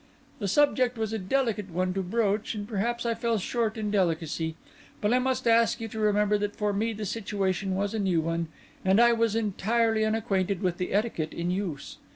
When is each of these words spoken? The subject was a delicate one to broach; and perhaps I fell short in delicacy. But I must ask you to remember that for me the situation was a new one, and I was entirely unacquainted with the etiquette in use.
The 0.39 0.47
subject 0.47 0.97
was 0.97 1.13
a 1.13 1.19
delicate 1.19 1.69
one 1.69 1.93
to 1.93 2.01
broach; 2.01 2.55
and 2.55 2.67
perhaps 2.67 3.05
I 3.05 3.13
fell 3.13 3.37
short 3.37 3.77
in 3.77 3.91
delicacy. 3.91 4.55
But 4.99 5.13
I 5.13 5.19
must 5.19 5.47
ask 5.47 5.79
you 5.79 5.87
to 5.89 5.99
remember 5.99 6.39
that 6.39 6.55
for 6.55 6.73
me 6.73 6.91
the 6.91 7.05
situation 7.05 7.75
was 7.75 7.93
a 7.93 7.99
new 7.99 8.19
one, 8.19 8.47
and 8.83 8.99
I 8.99 9.13
was 9.13 9.35
entirely 9.35 10.03
unacquainted 10.03 10.63
with 10.63 10.79
the 10.79 10.91
etiquette 10.91 11.33
in 11.33 11.51
use. 11.51 11.97